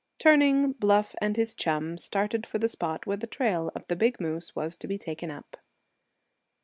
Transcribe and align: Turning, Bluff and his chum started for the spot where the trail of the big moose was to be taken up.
Turning, 0.17 0.71
Bluff 0.71 1.13
and 1.21 1.37
his 1.37 1.53
chum 1.53 1.95
started 1.95 2.43
for 2.47 2.57
the 2.57 2.67
spot 2.67 3.05
where 3.05 3.17
the 3.17 3.27
trail 3.27 3.71
of 3.75 3.85
the 3.85 3.95
big 3.95 4.19
moose 4.19 4.55
was 4.55 4.75
to 4.75 4.87
be 4.87 4.97
taken 4.97 5.29
up. 5.29 5.57